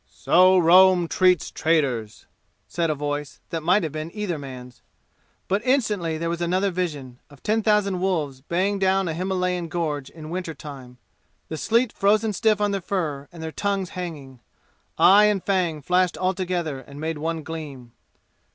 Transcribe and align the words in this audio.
"So 0.09 0.57
Rome 0.57 1.07
treats 1.07 1.51
traitors!" 1.51 2.25
said 2.67 2.89
a 2.89 2.95
voice, 2.95 3.39
that 3.51 3.61
might 3.61 3.83
have 3.83 3.91
been 3.91 4.09
either 4.15 4.39
man's. 4.39 4.81
But 5.47 5.63
instantly 5.63 6.17
there 6.17 6.27
was 6.27 6.41
another 6.41 6.71
vision, 6.71 7.19
of 7.29 7.43
ten 7.43 7.61
thousand 7.61 7.99
wolves 8.01 8.41
baying 8.41 8.79
down 8.79 9.07
a 9.07 9.13
Himalayan 9.13 9.67
gorge 9.67 10.09
in 10.09 10.31
winter 10.31 10.55
time, 10.55 10.97
the 11.49 11.55
sleet 11.57 11.93
frozen 11.93 12.33
stiff 12.33 12.59
on 12.59 12.71
their 12.71 12.81
fur 12.81 13.27
and 13.31 13.43
their 13.43 13.51
tongues 13.51 13.89
hanging. 13.91 14.39
Eye 14.97 15.25
and 15.25 15.43
fang 15.43 15.83
flashed 15.83 16.17
altogether 16.17 16.79
and 16.79 16.99
made 16.99 17.19
one 17.19 17.43
gleam. 17.43 17.91